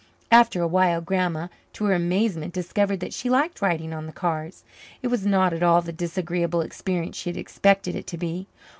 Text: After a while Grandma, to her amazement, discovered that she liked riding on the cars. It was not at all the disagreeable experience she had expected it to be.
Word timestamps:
After 0.31 0.63
a 0.63 0.67
while 0.67 0.99
Grandma, 0.99 1.47
to 1.73 1.85
her 1.85 1.93
amazement, 1.93 2.53
discovered 2.55 3.01
that 3.01 3.13
she 3.13 3.29
liked 3.29 3.61
riding 3.61 3.93
on 3.93 4.07
the 4.07 4.11
cars. 4.11 4.63
It 5.03 5.09
was 5.09 5.27
not 5.27 5.53
at 5.53 5.61
all 5.61 5.83
the 5.83 5.93
disagreeable 5.93 6.61
experience 6.61 7.15
she 7.17 7.29
had 7.29 7.37
expected 7.37 7.93
it 7.95 8.07
to 8.07 8.17
be. 8.17 8.47